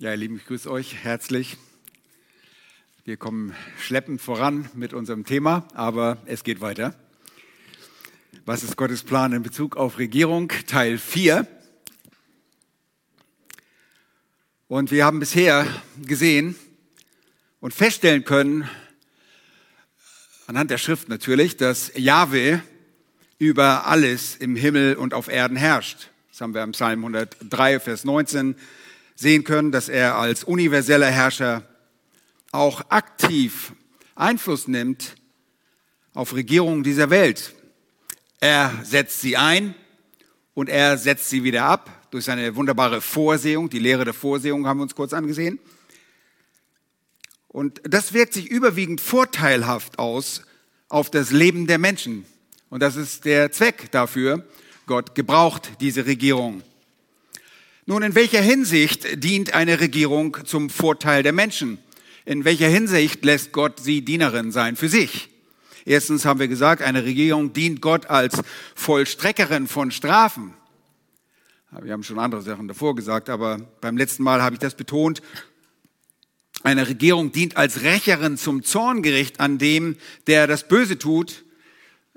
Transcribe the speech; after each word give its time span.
Ja, 0.00 0.12
ihr 0.12 0.16
Lieben, 0.16 0.36
ich 0.36 0.46
grüße 0.46 0.70
euch 0.70 0.94
herzlich. 1.02 1.56
Wir 3.04 3.16
kommen 3.16 3.52
schleppend 3.80 4.20
voran 4.20 4.70
mit 4.74 4.94
unserem 4.94 5.24
Thema, 5.24 5.66
aber 5.74 6.18
es 6.26 6.44
geht 6.44 6.60
weiter. 6.60 6.94
Was 8.44 8.62
ist 8.62 8.76
Gottes 8.76 9.02
Plan 9.02 9.32
in 9.32 9.42
Bezug 9.42 9.76
auf 9.76 9.98
Regierung? 9.98 10.52
Teil 10.68 10.98
4. 10.98 11.48
Und 14.68 14.92
wir 14.92 15.04
haben 15.04 15.18
bisher 15.18 15.66
gesehen 16.00 16.54
und 17.58 17.74
feststellen 17.74 18.24
können, 18.24 18.70
anhand 20.46 20.70
der 20.70 20.78
Schrift 20.78 21.08
natürlich, 21.08 21.56
dass 21.56 21.90
Jahwe 21.96 22.62
über 23.38 23.88
alles 23.88 24.36
im 24.36 24.54
Himmel 24.54 24.94
und 24.94 25.12
auf 25.12 25.26
Erden 25.26 25.56
herrscht. 25.56 26.10
Das 26.30 26.40
haben 26.40 26.54
wir 26.54 26.62
im 26.62 26.70
Psalm 26.70 27.00
103, 27.00 27.80
Vers 27.80 28.04
19 28.04 28.54
sehen 29.18 29.42
können, 29.42 29.72
dass 29.72 29.88
er 29.88 30.14
als 30.14 30.44
universeller 30.44 31.10
Herrscher 31.10 31.64
auch 32.52 32.88
aktiv 32.88 33.72
Einfluss 34.14 34.68
nimmt 34.68 35.16
auf 36.14 36.34
Regierungen 36.34 36.84
dieser 36.84 37.10
Welt. 37.10 37.52
Er 38.38 38.72
setzt 38.84 39.20
sie 39.20 39.36
ein 39.36 39.74
und 40.54 40.68
er 40.68 40.98
setzt 40.98 41.30
sie 41.30 41.42
wieder 41.42 41.64
ab 41.64 41.90
durch 42.12 42.26
seine 42.26 42.54
wunderbare 42.54 43.00
Vorsehung. 43.00 43.68
Die 43.68 43.80
Lehre 43.80 44.04
der 44.04 44.14
Vorsehung 44.14 44.68
haben 44.68 44.78
wir 44.78 44.84
uns 44.84 44.94
kurz 44.94 45.12
angesehen. 45.12 45.58
Und 47.48 47.80
das 47.82 48.12
wirkt 48.12 48.34
sich 48.34 48.48
überwiegend 48.48 49.00
vorteilhaft 49.00 49.98
aus 49.98 50.42
auf 50.88 51.10
das 51.10 51.32
Leben 51.32 51.66
der 51.66 51.78
Menschen. 51.78 52.24
Und 52.70 52.84
das 52.84 52.94
ist 52.94 53.24
der 53.24 53.50
Zweck 53.50 53.90
dafür. 53.90 54.46
Gott 54.86 55.16
gebraucht 55.16 55.72
diese 55.80 56.06
Regierung. 56.06 56.62
Nun, 57.88 58.02
in 58.02 58.14
welcher 58.14 58.42
Hinsicht 58.42 59.24
dient 59.24 59.54
eine 59.54 59.80
Regierung 59.80 60.36
zum 60.44 60.68
Vorteil 60.68 61.22
der 61.22 61.32
Menschen? 61.32 61.78
In 62.26 62.44
welcher 62.44 62.68
Hinsicht 62.68 63.24
lässt 63.24 63.50
Gott 63.52 63.80
sie 63.80 64.04
Dienerin 64.04 64.52
sein 64.52 64.76
für 64.76 64.90
sich? 64.90 65.30
Erstens 65.86 66.26
haben 66.26 66.38
wir 66.38 66.48
gesagt, 66.48 66.82
eine 66.82 67.04
Regierung 67.04 67.54
dient 67.54 67.80
Gott 67.80 68.04
als 68.10 68.42
Vollstreckerin 68.74 69.66
von 69.68 69.90
Strafen. 69.90 70.52
Wir 71.80 71.94
haben 71.94 72.02
schon 72.02 72.18
andere 72.18 72.42
Sachen 72.42 72.68
davor 72.68 72.94
gesagt, 72.94 73.30
aber 73.30 73.56
beim 73.80 73.96
letzten 73.96 74.22
Mal 74.22 74.42
habe 74.42 74.56
ich 74.56 74.60
das 74.60 74.74
betont. 74.74 75.22
Eine 76.62 76.88
Regierung 76.88 77.32
dient 77.32 77.56
als 77.56 77.80
Rächerin 77.80 78.36
zum 78.36 78.64
Zorngericht 78.64 79.40
an 79.40 79.56
dem, 79.56 79.96
der 80.26 80.46
das 80.46 80.68
Böse 80.68 80.98
tut 80.98 81.42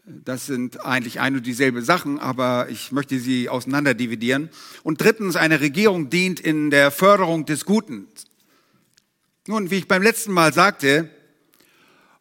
das 0.05 0.47
sind 0.47 0.83
eigentlich 0.83 1.19
ein 1.19 1.35
und 1.35 1.45
dieselbe 1.45 1.81
Sachen, 1.81 2.19
aber 2.19 2.67
ich 2.69 2.91
möchte 2.91 3.19
sie 3.19 3.49
auseinander 3.49 3.93
dividieren. 3.93 4.49
Und 4.83 5.01
drittens, 5.01 5.35
eine 5.35 5.61
Regierung 5.61 6.09
dient 6.09 6.39
in 6.39 6.71
der 6.71 6.91
Förderung 6.91 7.45
des 7.45 7.65
Guten. 7.65 8.07
Nun, 9.47 9.69
wie 9.69 9.77
ich 9.77 9.87
beim 9.87 10.01
letzten 10.01 10.31
Mal 10.31 10.53
sagte, 10.53 11.09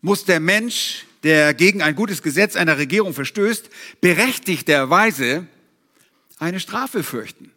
muss 0.03 0.25
der 0.25 0.41
Mensch, 0.41 1.07
der 1.23 1.55
gegen 1.55 1.83
ein 1.83 1.95
gutes 1.95 2.23
Gesetz 2.23 2.57
einer 2.57 2.79
Regierung 2.79 3.13
verstößt, 3.15 3.69
berechtigterweise 4.01 5.47
eine 6.39 6.61
Strafe 6.61 7.03
fürchten. 7.03 7.53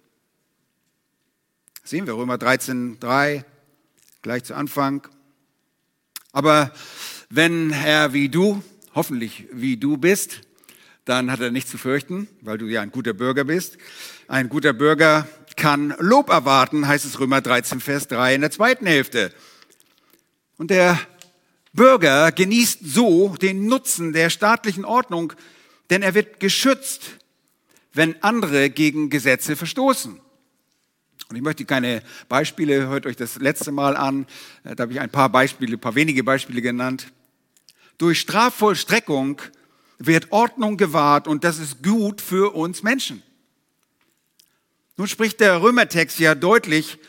Sehen 1.84 2.08
wir 2.08 2.16
Römer 2.16 2.38
13, 2.38 3.00
3, 3.00 3.46
gleich 4.22 4.44
zu 4.46 4.56
Anfang. 4.56 5.06
Aber 6.32 6.74
wenn 7.30 7.72
er 7.72 8.14
wie 8.14 8.30
du 8.30 8.62
hoffentlich 8.96 9.46
wie 9.52 9.78
du 9.78 9.98
bist, 9.98 10.42
dann 11.06 11.32
hat 11.32 11.42
er 11.42 11.52
nichts 11.52 11.72
zu 11.72 11.78
fürchten, 11.78 12.28
weil 12.42 12.58
du 12.58 12.68
ja 12.68 12.82
ein 12.82 12.92
guter 12.92 13.14
Bürger 13.14 13.44
bist. 13.44 13.78
Ein 14.28 14.50
guter 14.50 14.74
Bürger 14.74 15.28
kann 15.56 15.94
Lob 16.00 16.30
erwarten, 16.30 16.88
heißt 16.88 17.06
es 17.06 17.20
Römer 17.20 17.42
13, 17.42 17.80
Vers 17.80 18.08
3 18.08 18.36
in 18.36 18.42
der 18.42 18.52
zweiten 18.52 18.86
Hälfte. 18.86 19.34
Und 20.58 20.70
der 20.70 21.00
Bürger 21.74 22.32
genießt 22.32 22.80
so 22.84 23.36
den 23.36 23.66
Nutzen 23.66 24.14
der 24.14 24.30
staatlichen 24.30 24.86
Ordnung, 24.86 25.34
denn 25.90 26.02
er 26.02 26.14
wird 26.14 26.40
geschützt, 26.40 27.18
wenn 27.94 28.22
andere 28.24 28.70
gegen 28.70 29.10
Gesetze 29.10 29.56
verstoßen. 29.56 30.20
Und 31.30 31.36
ich 31.36 31.42
möchte 31.42 31.66
keine 31.66 32.04
Beispiele, 32.30 32.88
hört 32.88 33.06
euch 33.06 33.16
das 33.16 33.38
letzte 33.38 33.72
Mal 33.72 33.98
an, 33.98 34.28
da 34.64 34.84
habe 34.84 34.94
ich 34.94 35.00
ein 35.00 35.10
paar 35.10 35.30
Beispiele, 35.30 35.78
ein 35.78 35.80
paar 35.80 35.96
wenige 35.96 36.24
Beispiele 36.24 36.62
genannt. 36.62 37.12
Durch 37.98 38.20
Strafvollstreckung 38.20 39.42
wird 40.00 40.32
Ordnung 40.32 40.78
gewahrt 40.78 41.28
und 41.28 41.44
das 41.44 41.60
ist 41.60 41.84
gut 41.84 42.22
für 42.22 42.54
uns 42.56 42.84
Menschen. 42.84 43.24
Nun 44.98 45.08
spricht 45.08 45.40
der 45.40 45.62
Römertext 45.62 46.20
ja 46.20 46.36
deutlich 46.36 47.00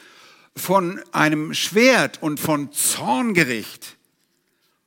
von 0.57 1.01
einem 1.13 1.53
Schwert 1.55 2.23
und 2.23 2.41
von 2.41 2.73
Zorngericht. 2.73 3.97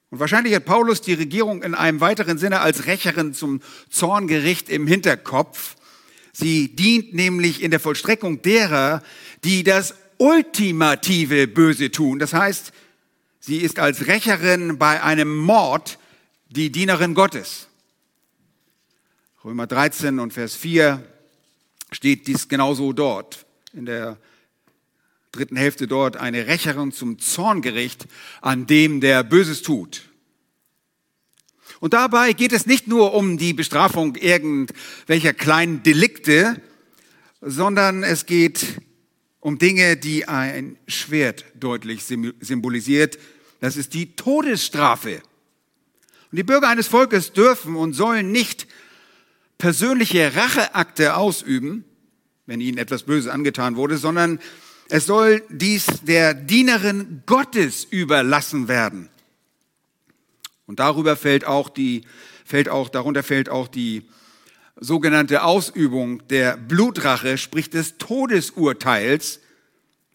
Und 0.10 0.20
wahrscheinlich 0.20 0.56
hat 0.56 0.66
Paulus 0.66 1.02
die 1.02 1.14
Regierung 1.14 1.64
in 1.64 1.76
einem 1.76 2.00
weiteren 2.00 2.38
Sinne 2.38 2.62
als 2.62 2.86
Rächerin 2.86 3.34
zum 3.34 3.62
Zorngericht 3.90 4.70
im 4.70 4.88
Hinterkopf. 4.88 5.76
Sie 6.32 6.76
dient 6.76 7.14
nämlich 7.14 7.62
in 7.62 7.72
der 7.72 7.80
Vollstreckung 7.80 8.42
derer, 8.42 9.04
die 9.44 9.64
das 9.64 9.96
ultimative 10.18 11.48
Böse 11.48 11.92
tun. 11.92 12.20
Das 12.20 12.34
heißt, 12.34 12.72
Sie 13.48 13.60
ist 13.60 13.80
als 13.80 14.08
Rächerin 14.08 14.78
bei 14.78 15.02
einem 15.02 15.38
Mord 15.38 16.00
die 16.50 16.70
Dienerin 16.70 17.14
Gottes. 17.14 17.68
Römer 19.42 19.68
13 19.68 20.20
und 20.20 20.34
Vers 20.34 20.54
4 20.54 21.02
steht 21.94 22.28
dies 22.28 22.50
genauso 22.50 22.92
dort. 22.92 23.46
In 23.72 23.86
der 23.86 24.18
dritten 25.32 25.56
Hälfte 25.56 25.88
dort 25.88 26.18
eine 26.18 26.48
Rächerin 26.48 26.92
zum 26.92 27.20
Zorngericht 27.20 28.08
an 28.42 28.68
dem, 28.68 29.00
der 29.00 29.24
Böses 29.24 29.62
tut. 29.62 30.10
Und 31.80 31.94
dabei 31.94 32.34
geht 32.34 32.52
es 32.52 32.66
nicht 32.66 32.90
nur 32.90 33.14
um 33.14 33.38
die 33.38 33.54
Bestrafung 33.54 34.18
irgendwelcher 34.18 35.34
kleinen 35.34 35.84
Delikte, 35.84 36.62
sondern 37.40 38.04
es 38.04 38.26
geht 38.26 38.82
um 39.40 39.58
Dinge, 39.58 39.96
die 39.96 40.28
ein 40.28 40.78
Schwert 40.86 41.46
deutlich 41.58 42.04
symbolisiert, 42.04 43.18
das 43.60 43.78
ist 43.78 43.94
die 43.94 44.16
Todesstrafe. 44.16 45.22
Und 46.32 46.38
die 46.38 46.44
Bürger 46.44 46.70
eines 46.70 46.88
Volkes 46.88 47.34
dürfen 47.34 47.76
und 47.76 47.94
sollen 47.94 48.32
nicht 48.32 48.68
persönliche 49.58 50.36
Racheakte 50.36 51.16
ausüben, 51.16 51.86
wenn 52.46 52.62
ihnen 52.62 52.78
etwas 52.78 53.04
Böses 53.04 53.30
angetan 53.30 53.76
wurde, 53.76 53.98
sondern 53.98 54.40
es 54.90 55.06
soll 55.06 55.44
dies 55.50 55.86
der 56.04 56.34
Dienerin 56.34 57.24
Gottes 57.26 57.84
überlassen 57.84 58.68
werden. 58.68 59.10
Und 60.66 60.80
darüber 60.80 61.16
fällt 61.16 61.46
auch 61.46 61.70
die, 61.70 62.04
fällt 62.46 62.70
auch, 62.70 62.90
darunter 62.90 63.24
fällt 63.24 63.50
auch 63.50 63.68
die 63.68 64.08
sogenannte 64.80 65.44
Ausübung 65.44 66.28
der 66.28 66.56
Blutrache, 66.56 67.38
sprich 67.38 67.70
des 67.70 67.98
Todesurteils, 67.98 69.40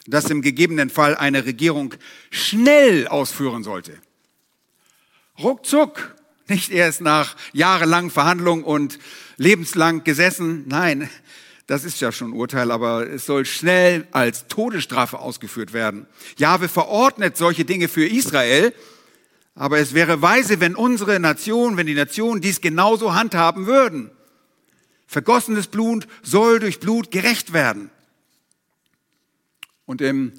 das 0.07 0.29
im 0.29 0.41
gegebenen 0.41 0.89
Fall 0.89 1.15
eine 1.15 1.45
Regierung 1.45 1.95
schnell 2.29 3.07
ausführen 3.07 3.63
sollte. 3.63 3.97
Ruckzuck, 5.39 6.15
nicht 6.47 6.71
erst 6.71 7.01
nach 7.01 7.35
jahrelangen 7.53 8.11
Verhandlungen 8.11 8.63
und 8.63 8.99
lebenslang 9.37 10.03
gesessen. 10.03 10.65
Nein, 10.67 11.09
das 11.67 11.85
ist 11.85 12.01
ja 12.01 12.11
schon 12.11 12.33
Urteil, 12.33 12.71
aber 12.71 13.09
es 13.09 13.25
soll 13.25 13.45
schnell 13.45 14.07
als 14.11 14.47
Todesstrafe 14.47 15.19
ausgeführt 15.19 15.73
werden. 15.73 16.05
Jahwe 16.37 16.67
verordnet 16.67 17.37
solche 17.37 17.63
Dinge 17.63 17.87
für 17.87 18.05
Israel, 18.05 18.73
aber 19.55 19.79
es 19.79 19.93
wäre 19.93 20.21
weise, 20.21 20.59
wenn 20.59 20.75
unsere 20.75 21.19
Nation, 21.19 21.77
wenn 21.77 21.87
die 21.87 21.93
Nationen 21.93 22.41
dies 22.41 22.59
genauso 22.59 23.13
handhaben 23.13 23.65
würden. 23.65 24.11
Vergossenes 25.07 25.67
Blut 25.67 26.07
soll 26.23 26.59
durch 26.59 26.79
Blut 26.79 27.11
gerecht 27.11 27.53
werden. 27.53 27.89
Und 29.93 30.01
im 30.01 30.31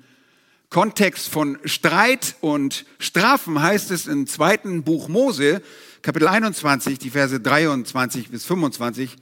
Kontext 0.69 1.29
von 1.29 1.59
Streit 1.65 2.35
und 2.41 2.87
Strafen 2.99 3.63
heißt 3.63 3.93
es 3.93 4.09
im 4.09 4.27
zweiten 4.27 4.83
Buch 4.83 5.07
Mose, 5.07 5.63
Kapitel 6.03 6.27
21, 6.27 6.99
die 6.99 7.11
Verse 7.11 7.39
23 7.39 8.31
bis 8.31 8.45
25, 8.47 9.15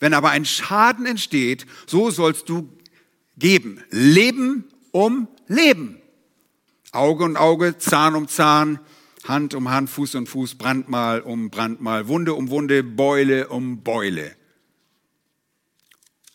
wenn 0.00 0.14
aber 0.14 0.30
ein 0.30 0.44
Schaden 0.44 1.06
entsteht, 1.06 1.66
so 1.86 2.10
sollst 2.10 2.48
du 2.48 2.76
geben. 3.38 3.80
Leben 3.90 4.64
um 4.90 5.28
Leben. 5.46 5.98
Auge 6.90 7.22
um 7.22 7.36
Auge, 7.36 7.78
Zahn 7.78 8.16
um 8.16 8.26
Zahn, 8.26 8.80
Hand 9.22 9.54
um 9.54 9.70
Hand, 9.70 9.90
Fuß 9.90 10.16
um 10.16 10.26
Fuß, 10.26 10.56
Brandmal 10.56 11.20
um 11.20 11.50
Brandmal, 11.50 12.08
Wunde 12.08 12.34
um 12.34 12.50
Wunde, 12.50 12.82
Beule 12.82 13.46
um 13.46 13.84
Beule. 13.84 14.34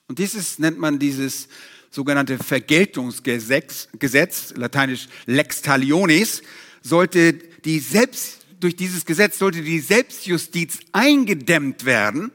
Und 0.08 0.20
dieses 0.20 0.60
nennt 0.60 0.80
man 0.80 0.98
dieses 0.98 1.50
sogenannte 1.98 2.38
Vergeltungsgesetz, 2.38 3.90
Gesetz, 3.98 4.54
lateinisch 4.56 5.08
lex 5.26 5.64
talionis, 5.64 6.44
sollte 6.84 7.34
die 7.34 7.80
selbst, 7.80 8.46
durch 8.60 8.76
dieses 8.76 9.04
Gesetz 9.06 9.40
sollte 9.40 9.64
die 9.64 9.80
Selbstjustiz 9.80 10.78
eingedämmt 10.92 11.86
werden 11.86 12.30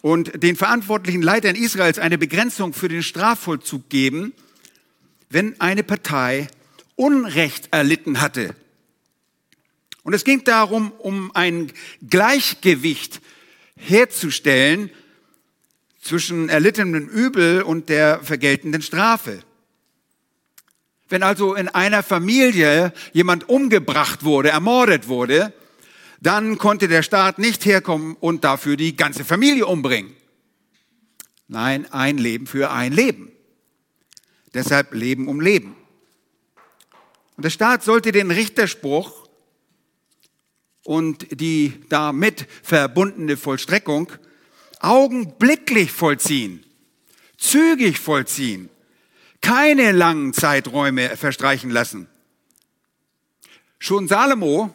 und 0.00 0.42
den 0.42 0.56
verantwortlichen 0.56 1.20
Leitern 1.20 1.54
Israels 1.54 1.98
eine 1.98 2.16
Begrenzung 2.16 2.72
für 2.72 2.88
den 2.88 3.02
Strafvollzug 3.02 3.90
geben, 3.90 4.32
wenn 5.28 5.60
eine 5.60 5.82
Partei 5.82 6.48
Unrecht 6.96 7.68
erlitten 7.72 8.22
hatte. 8.22 8.56
Und 10.02 10.14
es 10.14 10.24
ging 10.24 10.44
darum, 10.44 10.92
um 10.92 11.30
ein 11.36 11.70
Gleichgewicht 12.08 13.20
herzustellen 13.76 14.90
zwischen 16.02 16.48
erlittenem 16.48 17.08
Übel 17.08 17.62
und 17.62 17.88
der 17.88 18.20
vergeltenden 18.22 18.82
Strafe. 18.82 19.42
Wenn 21.08 21.22
also 21.22 21.54
in 21.54 21.68
einer 21.68 22.02
Familie 22.02 22.92
jemand 23.12 23.48
umgebracht 23.48 24.24
wurde, 24.24 24.50
ermordet 24.50 25.08
wurde, 25.08 25.54
dann 26.20 26.58
konnte 26.58 26.88
der 26.88 27.02
Staat 27.02 27.38
nicht 27.38 27.64
herkommen 27.64 28.16
und 28.18 28.44
dafür 28.44 28.76
die 28.76 28.96
ganze 28.96 29.24
Familie 29.24 29.66
umbringen. 29.66 30.14
Nein, 31.48 31.90
ein 31.92 32.18
Leben 32.18 32.46
für 32.46 32.70
ein 32.70 32.92
Leben. 32.92 33.30
Deshalb 34.54 34.94
Leben 34.94 35.28
um 35.28 35.40
Leben. 35.40 35.76
Und 37.36 37.44
der 37.44 37.50
Staat 37.50 37.82
sollte 37.84 38.12
den 38.12 38.30
Richterspruch 38.30 39.28
und 40.84 41.40
die 41.40 41.80
damit 41.88 42.46
verbundene 42.62 43.36
Vollstreckung 43.36 44.12
augenblicklich 44.82 45.90
vollziehen, 45.92 46.64
zügig 47.38 47.98
vollziehen, 47.98 48.68
keine 49.40 49.92
langen 49.92 50.32
Zeiträume 50.32 51.16
verstreichen 51.16 51.70
lassen. 51.70 52.08
Schon 53.78 54.06
Salomo 54.06 54.74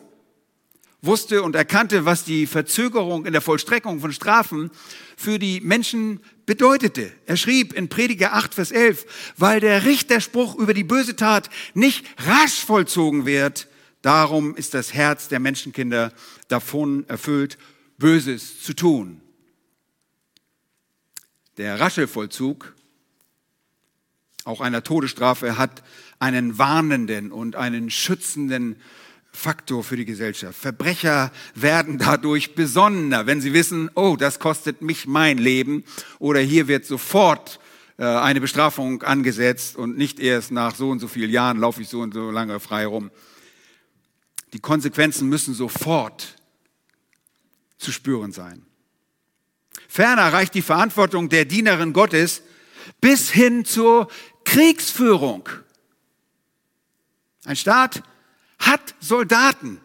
wusste 1.01 1.43
und 1.43 1.55
erkannte, 1.55 2.05
was 2.05 2.23
die 2.23 2.47
Verzögerung 2.47 3.25
in 3.25 3.31
der 3.31 3.41
Vollstreckung 3.41 3.99
von 3.99 4.11
Strafen 4.11 4.71
für 5.15 5.39
die 5.39 5.61
Menschen 5.61 6.19
bedeutete. 6.45 7.11
Er 7.25 7.37
schrieb 7.37 7.73
in 7.73 7.87
Prediger 7.87 8.33
8, 8.33 8.55
Vers 8.55 8.71
11, 8.71 9.33
weil 9.37 9.59
der 9.59 9.85
Richterspruch 9.85 10.55
über 10.55 10.73
die 10.73 10.83
böse 10.83 11.15
Tat 11.15 11.49
nicht 11.73 12.05
rasch 12.17 12.65
vollzogen 12.65 13.25
wird, 13.25 13.67
darum 14.01 14.55
ist 14.55 14.73
das 14.73 14.93
Herz 14.93 15.27
der 15.27 15.39
Menschenkinder 15.39 16.11
davon 16.47 17.07
erfüllt, 17.07 17.57
Böses 17.97 18.61
zu 18.61 18.73
tun. 18.73 19.21
Der 21.57 21.79
rasche 21.79 22.07
Vollzug 22.07 22.75
auch 24.43 24.61
einer 24.61 24.83
Todesstrafe 24.83 25.57
hat 25.57 25.83
einen 26.19 26.57
warnenden 26.57 27.31
und 27.31 27.55
einen 27.55 27.89
schützenden 27.89 28.77
Faktor 29.31 29.83
für 29.83 29.97
die 29.97 30.05
Gesellschaft. 30.05 30.57
Verbrecher 30.57 31.31
werden 31.53 31.97
dadurch 31.97 32.55
besonnener, 32.55 33.25
wenn 33.27 33.41
sie 33.41 33.53
wissen, 33.53 33.91
oh, 33.95 34.15
das 34.17 34.39
kostet 34.39 34.81
mich 34.81 35.05
mein 35.05 35.37
Leben 35.37 35.83
oder 36.19 36.39
hier 36.39 36.67
wird 36.67 36.85
sofort 36.85 37.59
äh, 37.97 38.05
eine 38.05 38.39
Bestrafung 38.39 39.03
angesetzt 39.03 39.75
und 39.75 39.97
nicht 39.97 40.19
erst 40.19 40.51
nach 40.51 40.75
so 40.75 40.89
und 40.89 40.99
so 40.99 41.07
vielen 41.07 41.29
Jahren 41.29 41.59
laufe 41.59 41.81
ich 41.81 41.89
so 41.89 42.01
und 42.01 42.13
so 42.13 42.31
lange 42.31 42.59
frei 42.59 42.85
rum. 42.85 43.11
Die 44.53 44.59
Konsequenzen 44.59 45.27
müssen 45.27 45.53
sofort 45.53 46.35
zu 47.77 47.91
spüren 47.91 48.31
sein. 48.31 48.65
Ferner 49.87 50.33
reicht 50.33 50.53
die 50.53 50.61
Verantwortung 50.61 51.29
der 51.29 51.45
Dienerin 51.45 51.93
Gottes 51.93 52.41
bis 53.01 53.29
hin 53.29 53.65
zur 53.65 54.07
Kriegsführung. 54.45 55.47
Ein 57.45 57.55
Staat 57.55 58.03
hat 58.59 58.95
Soldaten 58.99 59.79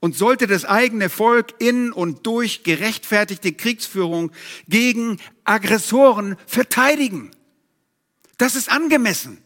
und 0.00 0.16
sollte 0.16 0.46
das 0.46 0.64
eigene 0.64 1.08
Volk 1.08 1.54
in 1.58 1.92
und 1.92 2.26
durch 2.26 2.62
gerechtfertigte 2.62 3.52
Kriegsführung 3.52 4.32
gegen 4.68 5.18
Aggressoren 5.44 6.36
verteidigen. 6.46 7.30
Das 8.38 8.54
ist 8.54 8.70
angemessen. 8.70 9.38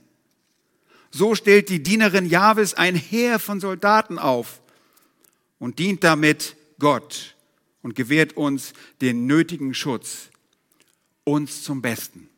So 1.10 1.34
stellt 1.34 1.68
die 1.68 1.82
Dienerin 1.82 2.26
Jahwes 2.26 2.74
ein 2.74 2.94
Heer 2.94 3.38
von 3.38 3.60
Soldaten 3.60 4.18
auf 4.18 4.60
und 5.58 5.78
dient 5.78 6.04
damit 6.04 6.56
Gott 6.78 7.36
und 7.82 7.94
gewährt 7.94 8.36
uns 8.36 8.72
den 9.00 9.26
nötigen 9.26 9.74
Schutz, 9.74 10.30
uns 11.24 11.62
zum 11.62 11.82
Besten. 11.82 12.28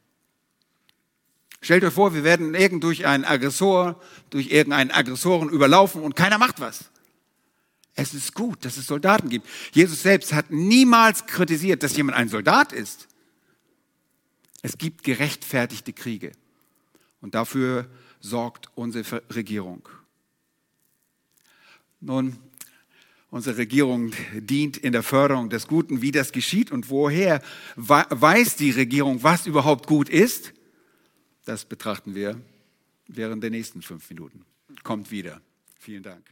Stellt 1.61 1.85
euch 1.85 1.93
vor, 1.93 2.15
wir 2.15 2.25
werden 2.25 2.55
irgend 2.55 2.83
durch 2.83 3.07
einen 3.07 3.25
Aggressor, 3.25 4.01
durch 4.31 4.51
irgendeinen 4.51 4.91
Aggressoren 4.91 5.49
überlaufen 5.49 6.03
und 6.03 6.17
keiner 6.17 6.39
macht 6.39 6.61
was. 6.61 6.91
Es 7.95 8.15
ist 8.15 8.35
gut, 8.35 8.65
dass 8.65 8.79
es 8.79 8.87
Soldaten 8.87 9.29
gibt. 9.29 9.47
Jesus 9.73 10.03
selbst 10.03 10.33
hat 10.33 10.51
niemals 10.51 11.27
kritisiert, 11.27 11.83
dass 11.83 11.97
jemand 11.97 12.17
ein 12.17 12.29
Soldat 12.29 12.73
ist. 12.73 13.07
Es 14.63 14.79
gibt 14.79 15.05
gerechtfertigte 15.05 15.93
Kriege. 15.93 16.33
Und 17.21 17.35
dafür 17.35 17.89
sorgt 18.21 18.71
unsere 18.75 19.23
Regierung. 19.31 19.89
Nun, 22.01 22.39
unsere 23.33 23.57
Regierung 23.57 24.13
dient 24.35 24.77
in 24.77 24.93
der 24.93 25.03
Förderung 25.03 25.49
des 25.49 25.67
Guten. 25.67 26.03
Wie 26.03 26.13
das 26.13 26.33
geschieht 26.33 26.71
und 26.71 26.91
woher 26.91 27.43
weiß 27.77 28.57
die 28.57 28.71
Regierung, 28.71 29.23
was 29.23 29.47
überhaupt 29.47 29.87
gut 29.87 30.11
ist? 30.11 30.53
Das 31.47 31.65
betrachten 31.65 32.15
wir 32.15 32.41
während 33.09 33.43
der 33.43 33.51
nächsten 33.51 33.81
fünf 33.81 34.09
Minuten. 34.11 34.45
Kommt 34.83 35.11
wieder. 35.11 35.41
Vielen 35.79 36.03
Dank. 36.03 36.23